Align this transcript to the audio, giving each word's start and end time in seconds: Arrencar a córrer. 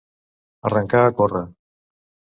Arrencar 0.69 1.03
a 1.05 1.13
córrer. 1.19 1.45